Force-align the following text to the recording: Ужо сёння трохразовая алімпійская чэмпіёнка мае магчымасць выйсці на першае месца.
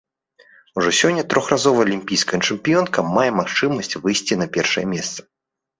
Ужо 0.79 0.93
сёння 0.99 1.25
трохразовая 1.33 1.83
алімпійская 1.89 2.41
чэмпіёнка 2.49 2.99
мае 3.15 3.29
магчымасць 3.43 3.97
выйсці 4.07 4.33
на 4.43 4.53
першае 4.59 4.85
месца. 4.99 5.19